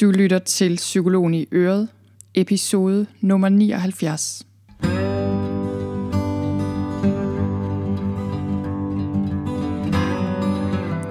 Du 0.00 0.10
lytter 0.10 0.38
til 0.38 0.76
Psykologen 0.76 1.34
i 1.34 1.46
Øret, 1.52 1.88
episode 2.34 3.06
nummer 3.20 3.48
79. 3.48 4.46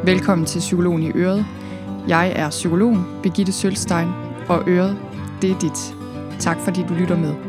Velkommen 0.06 0.48
til 0.48 0.60
Psykologen 0.60 1.04
i 1.04 1.12
Øret. 1.16 1.46
Jeg 2.08 2.34
er 2.36 2.50
psykologen 2.50 3.04
Birgitte 3.24 3.52
Sølstein, 3.52 4.08
og 4.50 4.70
Øret, 4.70 4.98
det 5.42 5.52
er 5.52 5.60
dit. 5.60 5.96
Tak 6.40 6.58
fordi 6.60 6.82
du 6.90 6.94
lytter 6.94 7.18
med. 7.18 7.45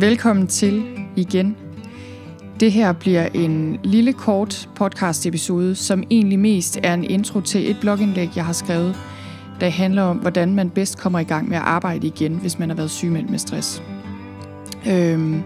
Velkommen 0.00 0.46
til 0.46 0.84
igen. 1.16 1.56
Det 2.60 2.72
her 2.72 2.92
bliver 2.92 3.26
en 3.26 3.78
lille 3.84 4.12
kort 4.12 4.68
podcast 4.76 5.26
episode, 5.26 5.74
som 5.74 6.04
egentlig 6.10 6.38
mest 6.38 6.78
er 6.82 6.94
en 6.94 7.04
intro 7.04 7.40
til 7.40 7.70
et 7.70 7.76
blogindlæg, 7.80 8.28
jeg 8.36 8.44
har 8.44 8.52
skrevet, 8.52 8.96
der 9.60 9.68
handler 9.68 10.02
om, 10.02 10.16
hvordan 10.16 10.54
man 10.54 10.70
bedst 10.70 10.98
kommer 10.98 11.18
i 11.18 11.24
gang 11.24 11.48
med 11.48 11.56
at 11.56 11.62
arbejde 11.62 12.06
igen, 12.06 12.34
hvis 12.34 12.58
man 12.58 12.68
har 12.68 12.76
været 12.76 12.90
sygemeldt 12.90 13.30
med 13.30 13.38
stress. 13.38 13.82
Øhm, 14.88 15.42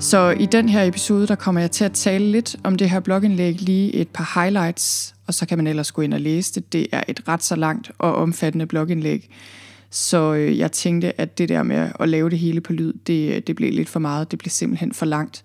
så 0.00 0.36
i 0.40 0.46
den 0.46 0.68
her 0.68 0.84
episode, 0.84 1.26
der 1.26 1.34
kommer 1.34 1.60
jeg 1.60 1.70
til 1.70 1.84
at 1.84 1.92
tale 1.92 2.30
lidt 2.30 2.56
om 2.64 2.76
det 2.76 2.90
her 2.90 3.00
blogindlæg, 3.00 3.60
lige 3.60 3.94
et 3.94 4.08
par 4.08 4.40
highlights, 4.40 5.14
og 5.26 5.34
så 5.34 5.46
kan 5.46 5.58
man 5.58 5.66
ellers 5.66 5.92
gå 5.92 6.02
ind 6.02 6.14
og 6.14 6.20
læse 6.20 6.54
det. 6.54 6.72
Det 6.72 6.86
er 6.92 7.02
et 7.08 7.28
ret 7.28 7.42
så 7.42 7.56
langt 7.56 7.90
og 7.98 8.14
omfattende 8.14 8.66
blogindlæg. 8.66 9.30
Så 9.90 10.34
øh, 10.34 10.58
jeg 10.58 10.72
tænkte, 10.72 11.20
at 11.20 11.38
det 11.38 11.48
der 11.48 11.62
med 11.62 11.90
at 12.00 12.08
lave 12.08 12.30
det 12.30 12.38
hele 12.38 12.60
på 12.60 12.72
lyd, 12.72 12.92
det, 13.06 13.34
øh, 13.34 13.42
det 13.46 13.56
blev 13.56 13.72
lidt 13.72 13.88
for 13.88 14.00
meget. 14.00 14.30
Det 14.30 14.38
blev 14.38 14.50
simpelthen 14.50 14.92
for 14.92 15.06
langt. 15.06 15.42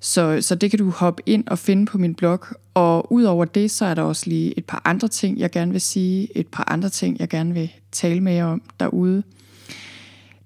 Så, 0.00 0.38
så 0.40 0.54
det 0.54 0.70
kan 0.70 0.78
du 0.78 0.90
hoppe 0.90 1.22
ind 1.26 1.46
og 1.46 1.58
finde 1.58 1.86
på 1.86 1.98
min 1.98 2.14
blog. 2.14 2.40
Og 2.74 3.12
udover 3.12 3.44
det, 3.44 3.70
så 3.70 3.84
er 3.84 3.94
der 3.94 4.02
også 4.02 4.22
lige 4.26 4.58
et 4.58 4.64
par 4.64 4.82
andre 4.84 5.08
ting, 5.08 5.38
jeg 5.38 5.50
gerne 5.50 5.72
vil 5.72 5.80
sige. 5.80 6.28
Et 6.38 6.46
par 6.46 6.64
andre 6.72 6.88
ting, 6.88 7.20
jeg 7.20 7.28
gerne 7.28 7.54
vil 7.54 7.72
tale 7.92 8.20
med 8.20 8.32
jer 8.32 8.44
om 8.44 8.62
derude. 8.80 9.22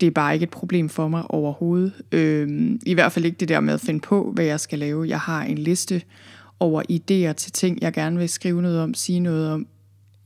det 0.00 0.06
er 0.06 0.10
bare 0.10 0.34
ikke 0.34 0.44
et 0.44 0.50
problem 0.50 0.88
for 0.88 1.08
mig 1.08 1.30
overhovedet. 1.30 1.92
Øh, 2.12 2.70
I 2.86 2.94
hvert 2.94 3.12
fald 3.12 3.24
ikke 3.24 3.36
det 3.40 3.48
der 3.48 3.60
med 3.60 3.74
at 3.74 3.80
finde 3.80 4.00
på, 4.00 4.32
hvad 4.34 4.44
jeg 4.44 4.60
skal 4.60 4.78
lave. 4.78 5.08
Jeg 5.08 5.20
har 5.20 5.42
en 5.42 5.58
liste 5.58 6.02
over 6.60 6.82
idéer 6.90 7.32
til 7.32 7.52
ting, 7.52 7.78
jeg 7.82 7.92
gerne 7.92 8.18
vil 8.18 8.28
skrive 8.28 8.62
noget 8.62 8.80
om, 8.80 8.94
sige 8.94 9.20
noget 9.20 9.50
om. 9.50 9.66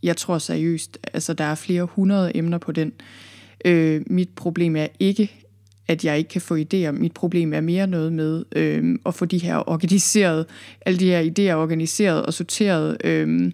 Jeg 0.03 0.17
tror 0.17 0.39
seriøst, 0.39 0.99
altså 1.13 1.35
der 1.35 1.45
er 1.45 1.55
flere 1.55 1.85
hundrede 1.85 2.37
emner 2.37 2.59
på 2.59 2.73
den. 2.73 2.89
Øh, 2.89 3.34
Øh, 3.65 4.03
mit 4.07 4.29
problem 4.37 4.77
er 4.77 4.87
ikke, 5.01 5.45
at 5.89 6.05
jeg 6.05 6.19
ikke 6.19 6.29
kan 6.29 6.41
få 6.41 6.57
idéer. 6.57 6.91
Mit 6.91 7.13
problem 7.13 7.53
er 7.53 7.61
mere 7.61 7.87
noget 7.87 8.13
med 8.13 8.45
øh, 8.57 8.99
at 9.07 9.15
få 9.15 9.25
de 9.25 9.39
her 9.39 9.69
organiseret, 9.69 10.47
alle 10.87 10.99
de 10.99 11.07
her 11.07 11.23
idéer 11.23 11.55
organiseret 11.55 12.27
og 12.27 12.35
sorteret, 12.35 12.97
øh, 13.05 13.53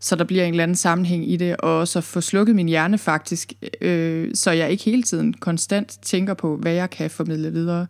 så 0.00 0.16
der 0.16 0.24
bliver 0.24 0.44
en 0.44 0.50
eller 0.50 0.62
anden 0.62 0.76
sammenhæng 0.76 1.30
i 1.30 1.36
det, 1.36 1.56
og 1.56 1.78
også 1.78 1.98
at 1.98 2.04
få 2.04 2.20
slukket 2.20 2.56
min 2.56 2.68
hjerne 2.68 2.98
faktisk, 2.98 3.52
øh, 3.80 4.30
så 4.34 4.50
jeg 4.50 4.70
ikke 4.70 4.84
hele 4.84 5.02
tiden 5.02 5.34
konstant 5.34 5.98
tænker 6.02 6.34
på, 6.34 6.56
hvad 6.56 6.72
jeg 6.72 6.90
kan 6.90 7.10
formidle 7.10 7.52
videre. 7.52 7.86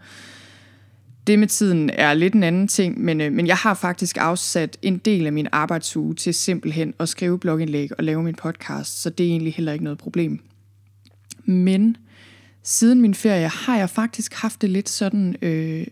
Det 1.27 1.39
med 1.39 1.49
tiden 1.49 1.91
er 1.91 2.15
lidt 2.15 2.35
en 2.35 2.43
anden 2.43 2.69
ting, 2.69 3.01
men, 3.01 3.21
øh, 3.21 3.33
men 3.33 3.47
jeg 3.47 3.57
har 3.57 3.75
faktisk 3.75 4.17
afsat 4.21 4.79
en 4.83 4.99
del 4.99 5.27
af 5.27 5.33
min 5.33 5.49
arbejdsuge 5.53 6.15
til 6.15 6.35
simpelthen 6.35 6.95
at 6.99 7.09
skrive 7.09 7.39
blogindlæg 7.39 7.91
og 7.99 8.05
lave 8.05 8.23
min 8.23 8.35
podcast, 8.35 9.03
så 9.03 9.11
det 9.11 9.27
er 9.27 9.31
egentlig 9.31 9.55
heller 9.55 9.73
ikke 9.73 9.85
noget 9.85 9.99
problem. 9.99 10.50
Men 11.45 11.97
siden 12.63 13.01
min 13.01 13.15
ferie 13.15 13.49
har 13.49 13.77
jeg 13.77 13.91
faktisk 13.91 14.35
haft 14.35 14.63
det 14.63 14.71
lidt 14.71 14.89
sådan, 14.89 15.37
øh, 15.43 15.87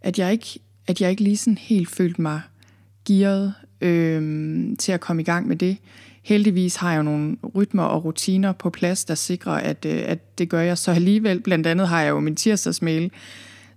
at, 0.00 0.18
jeg 0.18 0.32
ikke, 0.32 0.58
at 0.86 1.00
jeg 1.00 1.10
ikke 1.10 1.22
lige 1.22 1.36
sådan 1.36 1.58
helt 1.58 1.90
følt 1.90 2.18
mig 2.18 2.40
gearet 3.06 3.54
øh, 3.80 4.76
til 4.78 4.92
at 4.92 5.00
komme 5.00 5.22
i 5.22 5.24
gang 5.24 5.48
med 5.48 5.56
det. 5.56 5.76
Heldigvis 6.22 6.76
har 6.76 6.90
jeg 6.90 6.98
jo 6.98 7.02
nogle 7.02 7.36
rytmer 7.54 7.82
og 7.82 8.04
rutiner 8.04 8.52
på 8.52 8.70
plads, 8.70 9.04
der 9.04 9.14
sikrer, 9.14 9.52
at, 9.52 9.84
øh, 9.84 10.02
at 10.06 10.38
det 10.38 10.48
gør 10.48 10.60
jeg 10.60 10.78
så 10.78 10.90
alligevel. 10.90 11.40
Blandt 11.40 11.66
andet 11.66 11.88
har 11.88 12.02
jeg 12.02 12.10
jo 12.10 12.20
min 12.20 12.36
tirsdagsmail, 12.36 13.10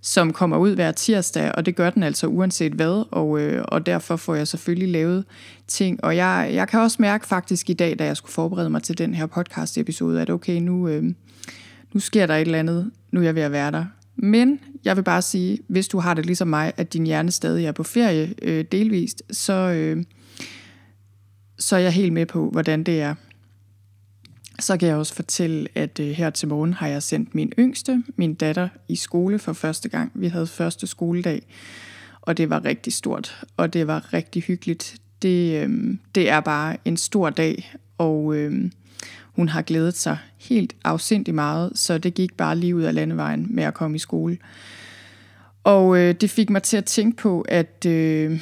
som 0.02 0.32
kommer 0.32 0.56
ud 0.56 0.74
hver 0.74 0.92
tirsdag, 0.92 1.52
og 1.54 1.66
det 1.66 1.76
gør 1.76 1.90
den 1.90 2.02
altså 2.02 2.26
uanset 2.26 2.72
hvad, 2.72 3.04
og, 3.10 3.40
øh, 3.40 3.64
og 3.68 3.86
derfor 3.86 4.16
får 4.16 4.34
jeg 4.34 4.48
selvfølgelig 4.48 4.88
lavet 4.88 5.24
ting. 5.66 6.04
Og 6.04 6.16
jeg, 6.16 6.50
jeg 6.52 6.68
kan 6.68 6.80
også 6.80 6.96
mærke 7.00 7.26
faktisk 7.26 7.70
i 7.70 7.72
dag, 7.72 7.98
da 7.98 8.04
jeg 8.04 8.16
skulle 8.16 8.32
forberede 8.32 8.70
mig 8.70 8.82
til 8.82 8.98
den 8.98 9.14
her 9.14 9.26
podcast 9.26 9.78
episode, 9.78 10.20
at 10.20 10.30
okay, 10.30 10.60
nu, 10.60 10.88
øh, 10.88 11.04
nu 11.92 12.00
sker 12.00 12.26
der 12.26 12.34
et 12.34 12.40
eller 12.40 12.58
andet, 12.58 12.90
nu 13.10 13.20
er 13.20 13.24
jeg 13.24 13.34
ved 13.34 13.42
at 13.42 13.52
være 13.52 13.70
der. 13.70 13.84
Men 14.16 14.60
jeg 14.84 14.96
vil 14.96 15.02
bare 15.02 15.22
sige, 15.22 15.58
hvis 15.68 15.88
du 15.88 15.98
har 15.98 16.14
det 16.14 16.26
ligesom 16.26 16.48
mig, 16.48 16.72
at 16.76 16.92
din 16.92 17.06
hjerne 17.06 17.30
stadig 17.30 17.66
er 17.66 17.72
på 17.72 17.82
ferie 17.82 18.34
øh, 18.42 18.64
delvist, 18.72 19.22
så, 19.30 19.52
øh, 19.52 20.04
så 21.58 21.76
er 21.76 21.80
jeg 21.80 21.92
helt 21.92 22.12
med 22.12 22.26
på, 22.26 22.50
hvordan 22.50 22.84
det 22.84 23.00
er. 23.00 23.14
Så 24.62 24.76
kan 24.76 24.88
jeg 24.88 24.96
også 24.96 25.14
fortælle, 25.14 25.68
at 25.74 26.00
øh, 26.00 26.08
her 26.08 26.30
til 26.30 26.48
morgen 26.48 26.72
har 26.72 26.88
jeg 26.88 27.02
sendt 27.02 27.34
min 27.34 27.52
yngste, 27.58 28.02
min 28.16 28.34
datter, 28.34 28.68
i 28.88 28.96
skole 28.96 29.38
for 29.38 29.52
første 29.52 29.88
gang. 29.88 30.12
Vi 30.14 30.26
havde 30.26 30.46
første 30.46 30.86
skoledag, 30.86 31.42
og 32.20 32.36
det 32.36 32.50
var 32.50 32.64
rigtig 32.64 32.92
stort, 32.92 33.44
og 33.56 33.72
det 33.72 33.86
var 33.86 34.12
rigtig 34.12 34.42
hyggeligt. 34.42 34.96
Det, 35.22 35.62
øh, 35.62 35.96
det 36.14 36.30
er 36.30 36.40
bare 36.40 36.76
en 36.84 36.96
stor 36.96 37.30
dag, 37.30 37.74
og 37.98 38.36
øh, 38.36 38.70
hun 39.24 39.48
har 39.48 39.62
glædet 39.62 39.96
sig 39.96 40.18
helt 40.38 40.76
afsindig 40.84 41.34
meget, 41.34 41.72
så 41.74 41.98
det 41.98 42.14
gik 42.14 42.36
bare 42.36 42.56
lige 42.56 42.76
ud 42.76 42.82
af 42.82 42.94
landevejen 42.94 43.46
med 43.50 43.64
at 43.64 43.74
komme 43.74 43.96
i 43.96 43.98
skole. 43.98 44.38
Og 45.64 45.98
øh, 45.98 46.14
det 46.14 46.30
fik 46.30 46.50
mig 46.50 46.62
til 46.62 46.76
at 46.76 46.84
tænke 46.84 47.16
på, 47.16 47.40
at 47.40 47.86
øh, 47.86 48.40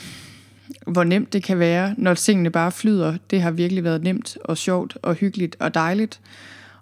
hvor 0.86 1.04
nemt 1.04 1.32
det 1.32 1.42
kan 1.42 1.58
være, 1.58 1.94
når 1.98 2.14
tingene 2.14 2.50
bare 2.50 2.72
flyder. 2.72 3.16
Det 3.30 3.42
har 3.42 3.50
virkelig 3.50 3.84
været 3.84 4.02
nemt 4.02 4.38
og 4.44 4.56
sjovt 4.56 4.98
og 5.02 5.14
hyggeligt 5.14 5.56
og 5.58 5.74
dejligt. 5.74 6.20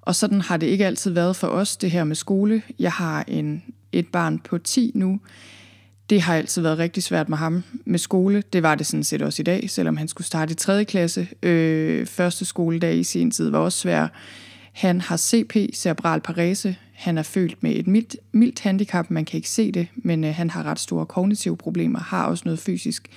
Og 0.00 0.14
sådan 0.14 0.40
har 0.40 0.56
det 0.56 0.66
ikke 0.66 0.86
altid 0.86 1.10
været 1.10 1.36
for 1.36 1.46
os, 1.46 1.76
det 1.76 1.90
her 1.90 2.04
med 2.04 2.16
skole. 2.16 2.62
Jeg 2.78 2.92
har 2.92 3.24
en, 3.28 3.62
et 3.92 4.08
barn 4.08 4.38
på 4.38 4.58
10 4.58 4.92
nu. 4.94 5.20
Det 6.10 6.22
har 6.22 6.36
altid 6.36 6.62
været 6.62 6.78
rigtig 6.78 7.02
svært 7.02 7.28
med 7.28 7.38
ham 7.38 7.62
med 7.84 7.98
skole. 7.98 8.42
Det 8.52 8.62
var 8.62 8.74
det 8.74 8.86
sådan 8.86 9.04
set 9.04 9.22
også 9.22 9.42
i 9.42 9.44
dag, 9.44 9.70
selvom 9.70 9.96
han 9.96 10.08
skulle 10.08 10.26
starte 10.26 10.52
i 10.52 10.54
3. 10.54 10.84
klasse. 10.84 11.28
Øh, 11.42 12.06
første 12.06 12.44
skoledag 12.44 12.96
i 12.96 13.04
sin 13.04 13.30
tid 13.30 13.50
var 13.50 13.58
også 13.58 13.78
svær. 13.78 14.08
Han 14.72 15.00
har 15.00 15.16
CP, 15.16 15.56
cerebral 15.74 16.20
parese. 16.20 16.76
Han 16.92 17.18
er 17.18 17.22
født 17.22 17.62
med 17.62 17.76
et 17.76 17.86
mildt, 17.86 18.16
mildt 18.32 18.60
handicap. 18.60 19.10
Man 19.10 19.24
kan 19.24 19.36
ikke 19.36 19.50
se 19.50 19.72
det, 19.72 19.86
men 19.96 20.24
øh, 20.24 20.34
han 20.34 20.50
har 20.50 20.62
ret 20.62 20.78
store 20.78 21.06
kognitive 21.06 21.56
problemer, 21.56 22.00
har 22.00 22.24
også 22.24 22.42
noget 22.44 22.58
fysisk. 22.58 23.08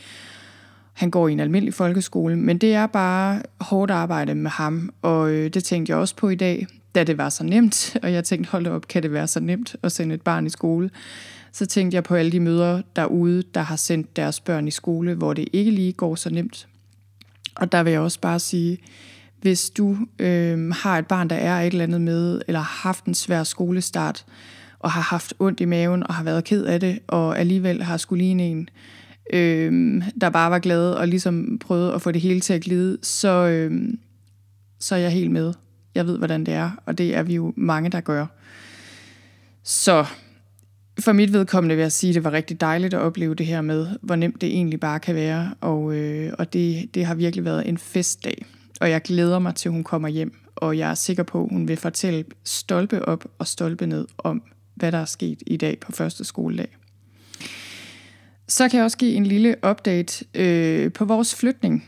Han 0.93 1.11
går 1.11 1.27
i 1.27 1.31
en 1.31 1.39
almindelig 1.39 1.73
folkeskole, 1.73 2.35
men 2.35 2.57
det 2.57 2.73
er 2.73 2.88
bare 2.88 3.41
hårdt 3.61 3.91
arbejde 3.91 4.35
med 4.35 4.51
ham, 4.51 4.93
og 5.01 5.31
øh, 5.31 5.53
det 5.53 5.63
tænkte 5.63 5.91
jeg 5.91 5.97
også 5.97 6.15
på 6.15 6.29
i 6.29 6.35
dag, 6.35 6.67
da 6.95 7.03
det 7.03 7.17
var 7.17 7.29
så 7.29 7.43
nemt, 7.43 7.95
og 8.03 8.13
jeg 8.13 8.23
tænkte, 8.23 8.51
hold 8.51 8.67
op, 8.67 8.88
kan 8.88 9.03
det 9.03 9.13
være 9.13 9.27
så 9.27 9.39
nemt 9.39 9.75
at 9.83 9.91
sende 9.91 10.15
et 10.15 10.21
barn 10.21 10.45
i 10.45 10.49
skole? 10.49 10.89
Så 11.51 11.65
tænkte 11.65 11.95
jeg 11.95 12.03
på 12.03 12.15
alle 12.15 12.31
de 12.31 12.39
mødre 12.39 12.83
derude, 12.95 13.43
der 13.53 13.61
har 13.61 13.75
sendt 13.75 14.15
deres 14.15 14.39
børn 14.39 14.67
i 14.67 14.71
skole, 14.71 15.13
hvor 15.13 15.33
det 15.33 15.47
ikke 15.53 15.71
lige 15.71 15.93
går 15.93 16.15
så 16.15 16.29
nemt. 16.29 16.67
Og 17.55 17.71
der 17.71 17.83
vil 17.83 17.91
jeg 17.91 18.01
også 18.01 18.19
bare 18.19 18.39
sige, 18.39 18.77
hvis 19.41 19.69
du 19.69 19.97
øh, 20.19 20.69
har 20.69 20.97
et 20.97 21.07
barn, 21.07 21.29
der 21.29 21.35
er 21.35 21.61
et 21.61 21.67
eller 21.67 21.83
andet 21.83 22.01
med, 22.01 22.41
eller 22.47 22.59
har 22.59 22.88
haft 22.88 23.05
en 23.05 23.13
svær 23.13 23.43
skolestart, 23.43 24.25
og 24.79 24.91
har 24.91 25.01
haft 25.01 25.33
ondt 25.39 25.59
i 25.59 25.65
maven, 25.65 26.07
og 26.07 26.13
har 26.13 26.23
været 26.23 26.43
ked 26.43 26.65
af 26.65 26.79
det, 26.79 26.99
og 27.07 27.39
alligevel 27.39 27.83
har 27.83 27.97
skulle 27.97 28.23
ligne 28.23 28.43
en, 28.43 28.61
øh, 28.61 29.00
øh, 29.33 30.03
der 30.21 30.29
bare 30.29 30.51
var 30.51 30.59
glad, 30.59 30.91
og 30.91 31.07
ligesom 31.07 31.59
prøvede 31.59 31.93
at 31.93 32.01
få 32.01 32.11
det 32.11 32.21
hele 32.21 32.39
til 32.39 32.53
at 32.53 32.61
glide, 32.61 32.97
så, 33.01 33.47
øh, 33.47 33.93
så 34.79 34.95
er 34.95 34.99
jeg 34.99 35.11
helt 35.11 35.31
med. 35.31 35.53
Jeg 35.95 36.07
ved, 36.07 36.17
hvordan 36.17 36.45
det 36.45 36.53
er, 36.53 36.71
og 36.85 36.97
det 36.97 37.15
er 37.15 37.23
vi 37.23 37.35
jo 37.35 37.53
mange, 37.57 37.89
der 37.89 38.01
gør. 38.01 38.25
Så 39.63 40.05
for 40.99 41.11
mit 41.11 41.33
vedkommende 41.33 41.75
vil 41.75 41.81
jeg 41.81 41.91
sige, 41.91 42.09
at 42.09 42.15
det 42.15 42.23
var 42.23 42.31
rigtig 42.31 42.61
dejligt 42.61 42.93
at 42.93 42.99
opleve 42.99 43.35
det 43.35 43.45
her 43.45 43.61
med, 43.61 43.87
hvor 44.01 44.15
nemt 44.15 44.41
det 44.41 44.49
egentlig 44.49 44.79
bare 44.79 44.99
kan 44.99 45.15
være, 45.15 45.53
og, 45.61 45.95
øh, 45.95 46.33
og 46.39 46.53
det, 46.53 46.89
det 46.93 47.05
har 47.05 47.15
virkelig 47.15 47.45
været 47.45 47.69
en 47.69 47.77
festdag 47.77 48.45
og 48.81 48.89
jeg 48.89 49.01
glæder 49.01 49.39
mig 49.39 49.55
til, 49.55 49.71
hun 49.71 49.83
kommer 49.83 50.07
hjem, 50.07 50.33
og 50.55 50.77
jeg 50.77 50.89
er 50.89 50.93
sikker 50.93 51.23
på, 51.23 51.43
at 51.43 51.49
hun 51.49 51.67
vil 51.67 51.77
fortælle 51.77 52.25
stolpe 52.43 53.05
op 53.05 53.25
og 53.37 53.47
stolpe 53.47 53.85
ned 53.85 54.07
om, 54.17 54.43
hvad 54.75 54.91
der 54.91 54.97
er 54.97 55.05
sket 55.05 55.43
i 55.47 55.57
dag 55.57 55.79
på 55.79 55.91
første 55.91 56.23
skoledag. 56.23 56.77
Så 58.51 58.69
kan 58.69 58.77
jeg 58.77 58.83
også 58.86 58.98
give 58.98 59.13
en 59.13 59.25
lille 59.25 59.56
update 59.69 60.25
øh, 60.36 60.94
på 60.94 61.06
vores 61.06 61.36
flytning. 61.36 61.86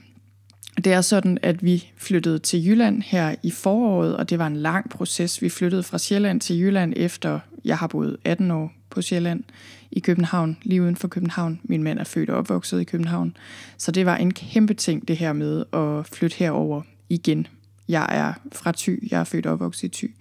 Det 0.77 0.93
er 0.93 1.01
sådan, 1.01 1.37
at 1.41 1.63
vi 1.63 1.91
flyttede 1.97 2.39
til 2.39 2.67
Jylland 2.67 3.01
her 3.01 3.35
i 3.43 3.51
foråret, 3.51 4.17
og 4.17 4.29
det 4.29 4.39
var 4.39 4.47
en 4.47 4.57
lang 4.57 4.89
proces. 4.89 5.41
Vi 5.41 5.49
flyttede 5.49 5.83
fra 5.83 5.97
Sjælland 5.97 6.41
til 6.41 6.59
Jylland 6.59 6.93
efter, 6.95 7.39
jeg 7.65 7.77
har 7.77 7.87
boet 7.87 8.17
18 8.25 8.51
år 8.51 8.73
på 8.89 9.01
Sjælland 9.01 9.43
i 9.91 9.99
København, 9.99 10.57
lige 10.61 10.81
uden 10.81 10.95
for 10.95 11.07
København. 11.07 11.59
Min 11.63 11.83
mand 11.83 11.99
er 11.99 12.03
født 12.03 12.29
og 12.29 12.37
opvokset 12.37 12.81
i 12.81 12.83
København. 12.83 13.37
Så 13.77 13.91
det 13.91 14.05
var 14.05 14.17
en 14.17 14.33
kæmpe 14.33 14.73
ting, 14.73 15.07
det 15.07 15.17
her 15.17 15.33
med 15.33 15.63
at 15.73 16.07
flytte 16.07 16.37
herover 16.37 16.81
igen. 17.09 17.47
Jeg 17.87 18.07
er 18.09 18.33
fra 18.51 18.73
Thy, 18.77 19.11
jeg 19.11 19.19
er 19.19 19.23
født 19.23 19.45
og 19.45 19.53
opvokset 19.53 19.83
i 19.83 19.87
Thy. 19.87 20.15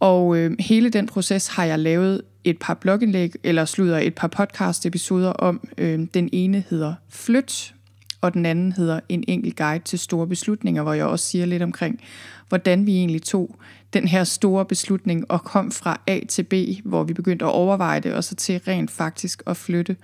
Og 0.00 0.36
øh, 0.36 0.56
hele 0.60 0.90
den 0.90 1.06
proces 1.06 1.48
har 1.48 1.64
jeg 1.64 1.78
lavet 1.78 2.22
et 2.44 2.58
par 2.58 2.74
blogindlæg, 2.74 3.32
eller 3.42 3.64
slutter 3.64 3.98
et 3.98 4.14
par 4.14 4.28
podcast-episoder 4.28 5.30
om. 5.30 5.68
Øh, 5.78 6.06
den 6.14 6.28
ene 6.32 6.64
hedder 6.70 6.94
Flyt, 7.08 7.74
og 8.20 8.34
den 8.34 8.46
anden 8.46 8.72
hedder 8.72 9.00
En 9.08 9.24
enkelt 9.28 9.56
guide 9.56 9.84
til 9.84 9.98
store 9.98 10.26
beslutninger, 10.26 10.82
hvor 10.82 10.92
jeg 10.92 11.06
også 11.06 11.26
siger 11.26 11.46
lidt 11.46 11.62
omkring, 11.62 12.00
hvordan 12.48 12.86
vi 12.86 12.96
egentlig 12.96 13.22
tog 13.22 13.56
den 13.92 14.08
her 14.08 14.24
store 14.24 14.64
beslutning 14.64 15.30
og 15.30 15.44
kom 15.44 15.70
fra 15.70 16.00
A 16.06 16.20
til 16.28 16.42
B, 16.42 16.54
hvor 16.84 17.04
vi 17.04 17.12
begyndte 17.12 17.44
at 17.44 17.50
overveje 17.50 18.00
det, 18.00 18.14
og 18.14 18.24
så 18.24 18.34
til 18.34 18.60
rent 18.68 18.90
faktisk 18.90 19.42
at 19.46 19.56
flytte. 19.56 19.96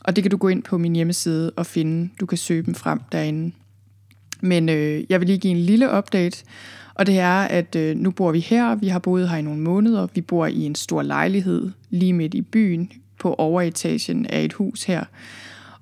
Og 0.00 0.16
det 0.16 0.24
kan 0.24 0.30
du 0.30 0.36
gå 0.36 0.48
ind 0.48 0.62
på 0.62 0.78
min 0.78 0.96
hjemmeside 0.96 1.50
og 1.50 1.66
finde. 1.66 2.10
Du 2.20 2.26
kan 2.26 2.38
søge 2.38 2.62
dem 2.62 2.74
frem 2.74 3.00
derinde. 3.12 3.54
Men 4.40 4.68
øh, 4.68 5.04
jeg 5.08 5.20
vil 5.20 5.28
lige 5.28 5.38
give 5.38 5.50
en 5.50 5.60
lille 5.60 5.98
update, 5.98 6.44
og 6.98 7.06
det 7.06 7.18
er, 7.18 7.40
at 7.40 7.76
øh, 7.76 7.96
nu 7.96 8.10
bor 8.10 8.32
vi 8.32 8.40
her. 8.40 8.74
Vi 8.74 8.88
har 8.88 8.98
boet 8.98 9.28
her 9.28 9.36
i 9.36 9.42
nogle 9.42 9.60
måneder. 9.60 10.06
Vi 10.14 10.20
bor 10.20 10.46
i 10.46 10.60
en 10.60 10.74
stor 10.74 11.02
lejlighed 11.02 11.70
lige 11.90 12.12
midt 12.12 12.34
i 12.34 12.42
byen 12.42 12.92
på 13.18 13.34
overetagen 13.34 14.26
af 14.26 14.44
et 14.44 14.52
hus 14.52 14.84
her. 14.84 15.04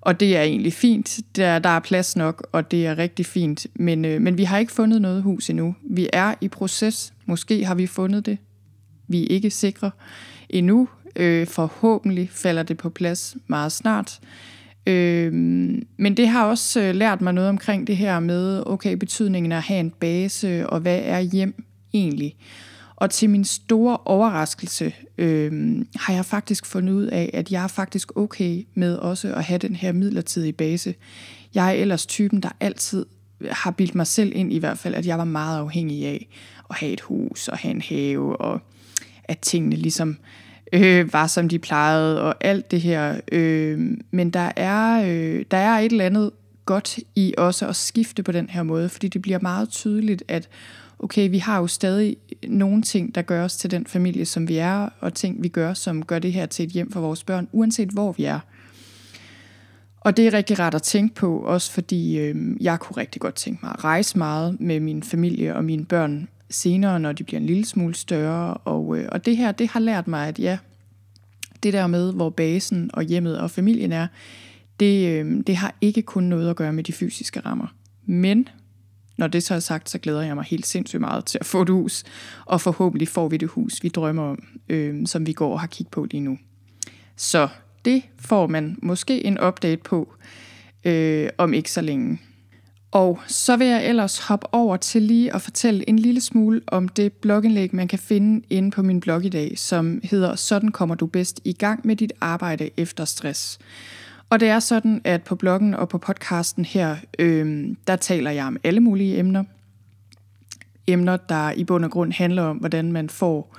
Og 0.00 0.20
det 0.20 0.36
er 0.36 0.42
egentlig 0.42 0.72
fint. 0.72 1.20
Der, 1.36 1.58
der 1.58 1.68
er 1.68 1.80
plads 1.80 2.16
nok, 2.16 2.46
og 2.52 2.70
det 2.70 2.86
er 2.86 2.98
rigtig 2.98 3.26
fint. 3.26 3.66
Men, 3.74 4.04
øh, 4.04 4.20
men 4.20 4.38
vi 4.38 4.44
har 4.44 4.58
ikke 4.58 4.72
fundet 4.72 5.02
noget 5.02 5.22
hus 5.22 5.50
endnu. 5.50 5.74
Vi 5.90 6.08
er 6.12 6.34
i 6.40 6.48
proces. 6.48 7.12
Måske 7.26 7.64
har 7.64 7.74
vi 7.74 7.86
fundet 7.86 8.26
det. 8.26 8.38
Vi 9.08 9.22
er 9.22 9.26
ikke 9.26 9.50
sikre 9.50 9.90
endnu. 10.50 10.88
Øh, 11.16 11.46
forhåbentlig 11.46 12.30
falder 12.32 12.62
det 12.62 12.76
på 12.76 12.90
plads 12.90 13.36
meget 13.46 13.72
snart. 13.72 14.20
Øh, 14.86 15.32
men 15.96 16.16
det 16.16 16.28
har 16.28 16.44
også 16.44 16.80
øh, 16.80 16.94
lært 16.94 17.20
mig 17.20 17.32
noget 17.32 17.48
omkring 17.48 17.86
det 17.86 17.96
her 17.96 18.20
med, 18.20 18.62
okay, 18.66 18.92
betydningen 18.92 19.52
af 19.52 19.56
at 19.56 19.62
have 19.62 19.80
en 19.80 19.90
base, 19.90 20.70
og 20.70 20.80
hvad 20.80 21.00
er 21.04 21.20
hjem 21.20 21.64
egentlig? 21.94 22.36
Og 22.96 23.10
til 23.10 23.30
min 23.30 23.44
store 23.44 23.96
overraskelse 24.04 24.92
øh, 25.18 25.76
har 25.96 26.14
jeg 26.14 26.24
faktisk 26.24 26.66
fundet 26.66 26.92
ud 26.92 27.04
af, 27.04 27.30
at 27.34 27.52
jeg 27.52 27.64
er 27.64 27.68
faktisk 27.68 28.16
okay 28.16 28.66
med 28.74 28.96
også 28.96 29.34
at 29.34 29.44
have 29.44 29.58
den 29.58 29.76
her 29.76 29.92
midlertidige 29.92 30.52
base. 30.52 30.94
Jeg 31.54 31.68
er 31.68 31.72
ellers 31.72 32.06
typen, 32.06 32.40
der 32.40 32.50
altid 32.60 33.06
har 33.50 33.70
bildt 33.70 33.94
mig 33.94 34.06
selv 34.06 34.32
ind 34.34 34.52
i 34.52 34.58
hvert 34.58 34.78
fald, 34.78 34.94
at 34.94 35.06
jeg 35.06 35.18
var 35.18 35.24
meget 35.24 35.58
afhængig 35.58 36.06
af 36.06 36.28
at 36.70 36.76
have 36.76 36.92
et 36.92 37.00
hus 37.00 37.48
og 37.48 37.58
have 37.58 37.74
en 37.74 37.82
have, 37.82 38.36
og 38.40 38.60
at 39.24 39.38
tingene 39.38 39.76
ligesom 39.76 40.10
øh, 40.10 40.45
øh, 40.72 41.12
var, 41.12 41.26
som 41.26 41.48
de 41.48 41.58
plejede, 41.58 42.22
og 42.22 42.34
alt 42.40 42.70
det 42.70 42.80
her. 42.80 43.20
Øh, 43.32 43.96
men 44.10 44.30
der 44.30 44.52
er, 44.56 45.04
øh, 45.06 45.44
der 45.50 45.56
er 45.56 45.78
et 45.78 45.92
eller 45.92 46.06
andet 46.06 46.30
godt 46.64 46.98
i 47.16 47.34
også 47.38 47.68
at 47.68 47.76
skifte 47.76 48.22
på 48.22 48.32
den 48.32 48.50
her 48.50 48.62
måde, 48.62 48.88
fordi 48.88 49.08
det 49.08 49.22
bliver 49.22 49.38
meget 49.42 49.68
tydeligt, 49.68 50.22
at 50.28 50.48
okay, 50.98 51.30
vi 51.30 51.38
har 51.38 51.58
jo 51.58 51.66
stadig 51.66 52.16
nogle 52.48 52.82
ting, 52.82 53.14
der 53.14 53.22
gør 53.22 53.44
os 53.44 53.56
til 53.56 53.70
den 53.70 53.86
familie, 53.86 54.24
som 54.24 54.48
vi 54.48 54.56
er, 54.56 54.88
og 55.00 55.14
ting, 55.14 55.42
vi 55.42 55.48
gør, 55.48 55.74
som 55.74 56.04
gør 56.04 56.18
det 56.18 56.32
her 56.32 56.46
til 56.46 56.64
et 56.64 56.70
hjem 56.70 56.92
for 56.92 57.00
vores 57.00 57.24
børn, 57.24 57.48
uanset 57.52 57.88
hvor 57.88 58.12
vi 58.12 58.24
er. 58.24 58.40
Og 60.00 60.16
det 60.16 60.26
er 60.26 60.32
rigtig 60.32 60.58
rart 60.58 60.74
at 60.74 60.82
tænke 60.82 61.14
på, 61.14 61.38
også 61.38 61.72
fordi 61.72 62.18
øh, 62.18 62.36
jeg 62.60 62.80
kunne 62.80 62.96
rigtig 62.96 63.20
godt 63.20 63.34
tænke 63.34 63.60
mig 63.62 63.72
at 63.72 63.84
rejse 63.84 64.18
meget 64.18 64.60
med 64.60 64.80
min 64.80 65.02
familie 65.02 65.56
og 65.56 65.64
mine 65.64 65.84
børn 65.84 66.28
senere, 66.50 67.00
når 67.00 67.12
de 67.12 67.24
bliver 67.24 67.40
en 67.40 67.46
lille 67.46 67.64
smule 67.64 67.94
større. 67.94 68.54
Og, 68.54 68.98
øh, 68.98 69.08
og 69.12 69.24
det 69.24 69.36
her, 69.36 69.52
det 69.52 69.68
har 69.68 69.80
lært 69.80 70.08
mig, 70.08 70.28
at 70.28 70.38
ja, 70.38 70.58
det 71.62 71.72
der 71.72 71.86
med, 71.86 72.12
hvor 72.12 72.30
basen 72.30 72.90
og 72.92 73.02
hjemmet 73.02 73.38
og 73.40 73.50
familien 73.50 73.92
er, 73.92 74.06
det, 74.80 75.08
øh, 75.08 75.42
det 75.46 75.56
har 75.56 75.74
ikke 75.80 76.02
kun 76.02 76.24
noget 76.24 76.50
at 76.50 76.56
gøre 76.56 76.72
med 76.72 76.84
de 76.84 76.92
fysiske 76.92 77.40
rammer. 77.40 77.74
Men 78.06 78.48
når 79.16 79.26
det 79.26 79.42
så 79.42 79.54
er 79.54 79.60
sagt, 79.60 79.90
så 79.90 79.98
glæder 79.98 80.22
jeg 80.22 80.34
mig 80.34 80.44
helt 80.44 80.66
sindssygt 80.66 81.00
meget 81.00 81.24
til 81.24 81.38
at 81.40 81.46
få 81.46 81.62
et 81.62 81.68
hus, 81.68 82.04
og 82.44 82.60
forhåbentlig 82.60 83.08
får 83.08 83.28
vi 83.28 83.36
det 83.36 83.48
hus, 83.48 83.82
vi 83.82 83.88
drømmer 83.88 84.22
om, 84.22 84.42
øh, 84.68 85.06
som 85.06 85.26
vi 85.26 85.32
går 85.32 85.52
og 85.52 85.60
har 85.60 85.66
kigget 85.66 85.90
på 85.90 86.06
lige 86.10 86.20
nu. 86.20 86.38
Så 87.16 87.48
det 87.84 88.02
får 88.18 88.46
man 88.46 88.78
måske 88.82 89.24
en 89.24 89.40
update 89.40 89.82
på 89.82 90.14
øh, 90.84 91.28
om 91.38 91.54
ikke 91.54 91.70
så 91.70 91.80
længe. 91.80 92.18
Og 92.96 93.20
så 93.26 93.56
vil 93.56 93.66
jeg 93.66 93.88
ellers 93.88 94.18
hoppe 94.18 94.46
over 94.54 94.76
til 94.76 95.02
lige 95.02 95.34
at 95.34 95.42
fortælle 95.42 95.88
en 95.88 95.98
lille 95.98 96.20
smule 96.20 96.60
om 96.66 96.88
det 96.88 97.12
blogindlæg, 97.12 97.74
man 97.74 97.88
kan 97.88 97.98
finde 97.98 98.46
inde 98.50 98.70
på 98.70 98.82
min 98.82 99.00
blog 99.00 99.24
i 99.24 99.28
dag, 99.28 99.58
som 99.58 100.00
hedder 100.04 100.34
Sådan 100.34 100.70
kommer 100.70 100.94
du 100.94 101.06
bedst 101.06 101.40
i 101.44 101.52
gang 101.52 101.86
med 101.86 101.96
dit 101.96 102.12
arbejde 102.20 102.70
efter 102.76 103.04
stress. 103.04 103.58
Og 104.30 104.40
det 104.40 104.48
er 104.48 104.58
sådan, 104.58 105.00
at 105.04 105.22
på 105.22 105.34
bloggen 105.34 105.74
og 105.74 105.88
på 105.88 105.98
podcasten 105.98 106.64
her, 106.64 106.96
øh, 107.18 107.68
der 107.86 107.96
taler 107.96 108.30
jeg 108.30 108.46
om 108.46 108.56
alle 108.64 108.80
mulige 108.80 109.18
emner. 109.18 109.44
Emner, 110.86 111.16
der 111.16 111.52
i 111.52 111.64
bund 111.64 111.84
og 111.84 111.90
grund 111.90 112.12
handler 112.12 112.42
om, 112.42 112.56
hvordan 112.56 112.92
man 112.92 113.10
får 113.10 113.56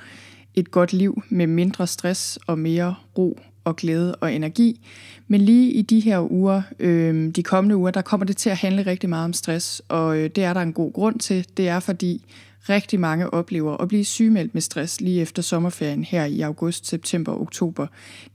et 0.55 0.71
godt 0.71 0.93
liv 0.93 1.23
med 1.29 1.47
mindre 1.47 1.87
stress 1.87 2.39
og 2.47 2.59
mere 2.59 2.95
ro 3.17 3.39
og 3.67 3.75
glæde 3.75 4.15
og 4.15 4.33
energi. 4.33 4.87
Men 5.27 5.41
lige 5.41 5.71
i 5.71 5.81
de 5.81 5.99
her 5.99 6.31
uger, 6.31 6.61
øh, 6.79 7.35
de 7.35 7.43
kommende 7.43 7.77
uger, 7.77 7.91
der 7.91 8.01
kommer 8.01 8.25
det 8.25 8.37
til 8.37 8.49
at 8.49 8.57
handle 8.57 8.81
rigtig 8.81 9.09
meget 9.09 9.25
om 9.25 9.33
stress, 9.33 9.81
og 9.87 10.17
øh, 10.17 10.29
det 10.29 10.43
er 10.43 10.53
der 10.53 10.61
en 10.61 10.73
god 10.73 10.93
grund 10.93 11.19
til. 11.19 11.45
Det 11.57 11.67
er 11.67 11.79
fordi 11.79 12.25
rigtig 12.69 12.99
mange 12.99 13.33
oplever 13.33 13.77
at 13.77 13.87
blive 13.87 14.05
sygemeldt 14.05 14.53
med 14.53 14.61
stress 14.61 15.01
lige 15.01 15.21
efter 15.21 15.41
sommerferien 15.41 16.03
her 16.03 16.25
i 16.25 16.41
august, 16.41 16.87
september 16.87 17.31
og 17.31 17.41
oktober. 17.41 17.87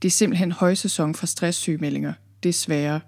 Det 0.03 0.09
er 0.09 0.12
simpelthen 0.12 0.53
højsæson 0.53 1.15
for 1.15 1.27
stresssygemeldinger, 1.27 2.12
desværre. 2.43 3.01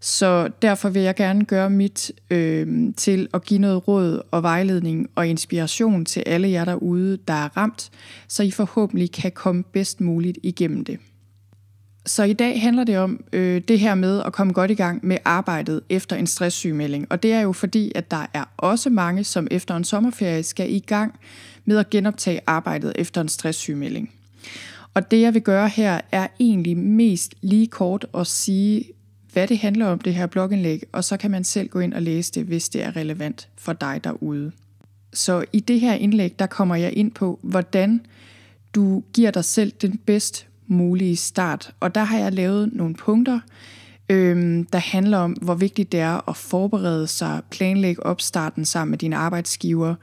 Så 0.00 0.50
derfor 0.62 0.88
vil 0.88 1.02
jeg 1.02 1.14
gerne 1.14 1.44
gøre 1.44 1.70
mit 1.70 2.12
øh, 2.30 2.94
til 2.96 3.28
at 3.34 3.44
give 3.44 3.60
noget 3.60 3.88
råd 3.88 4.22
og 4.30 4.42
vejledning 4.42 5.06
og 5.14 5.28
inspiration 5.28 6.04
til 6.04 6.22
alle 6.26 6.50
jer 6.50 6.64
derude, 6.64 7.18
der 7.28 7.34
er 7.34 7.56
ramt, 7.56 7.90
så 8.28 8.42
I 8.42 8.50
forhåbentlig 8.50 9.12
kan 9.12 9.32
komme 9.32 9.62
bedst 9.62 10.00
muligt 10.00 10.38
igennem 10.42 10.84
det. 10.84 10.98
Så 12.06 12.22
i 12.22 12.32
dag 12.32 12.60
handler 12.60 12.84
det 12.84 12.98
om 12.98 13.24
øh, 13.32 13.62
det 13.68 13.78
her 13.78 13.94
med 13.94 14.22
at 14.26 14.32
komme 14.32 14.52
godt 14.52 14.70
i 14.70 14.74
gang 14.74 15.06
med 15.06 15.18
arbejdet 15.24 15.80
efter 15.88 16.16
en 16.16 16.26
stresssygemelding. 16.26 17.06
Og 17.10 17.22
det 17.22 17.32
er 17.32 17.40
jo 17.40 17.52
fordi, 17.52 17.92
at 17.94 18.10
der 18.10 18.26
er 18.34 18.44
også 18.56 18.90
mange, 18.90 19.24
som 19.24 19.48
efter 19.50 19.76
en 19.76 19.84
sommerferie 19.84 20.42
skal 20.42 20.74
i 20.74 20.78
gang 20.78 21.14
med 21.64 21.78
at 21.78 21.90
genoptage 21.90 22.40
arbejdet 22.46 22.92
efter 22.96 23.20
en 23.20 23.28
stresssygemelding. 23.28 24.10
Og 24.94 25.10
det 25.10 25.20
jeg 25.20 25.34
vil 25.34 25.42
gøre 25.42 25.68
her 25.68 26.00
er 26.12 26.26
egentlig 26.40 26.76
mest 26.76 27.34
lige 27.40 27.66
kort 27.66 28.06
at 28.14 28.26
sige, 28.26 28.84
hvad 29.32 29.48
det 29.48 29.58
handler 29.58 29.86
om, 29.86 29.98
det 29.98 30.14
her 30.14 30.26
blogindlæg, 30.26 30.82
og 30.92 31.04
så 31.04 31.16
kan 31.16 31.30
man 31.30 31.44
selv 31.44 31.68
gå 31.68 31.78
ind 31.78 31.94
og 31.94 32.02
læse 32.02 32.32
det, 32.32 32.44
hvis 32.44 32.68
det 32.68 32.84
er 32.84 32.96
relevant 32.96 33.48
for 33.56 33.72
dig 33.72 34.00
derude. 34.04 34.52
Så 35.12 35.44
i 35.52 35.60
det 35.60 35.80
her 35.80 35.94
indlæg, 35.94 36.38
der 36.38 36.46
kommer 36.46 36.76
jeg 36.76 36.92
ind 36.92 37.10
på, 37.12 37.38
hvordan 37.42 38.06
du 38.74 39.02
giver 39.12 39.30
dig 39.30 39.44
selv 39.44 39.72
den 39.82 39.98
bedst 40.06 40.46
mulige 40.66 41.16
start. 41.16 41.70
Og 41.80 41.94
der 41.94 42.04
har 42.04 42.18
jeg 42.18 42.32
lavet 42.32 42.72
nogle 42.72 42.94
punkter, 42.94 43.40
øhm, 44.08 44.64
der 44.64 44.78
handler 44.78 45.18
om, 45.18 45.32
hvor 45.32 45.54
vigtigt 45.54 45.92
det 45.92 46.00
er 46.00 46.28
at 46.28 46.36
forberede 46.36 47.06
sig, 47.06 47.40
planlægge 47.50 48.06
opstarten 48.06 48.64
sammen 48.64 48.90
med 48.90 48.98
dine 48.98 49.16
arbejdsgiver, 49.16 49.94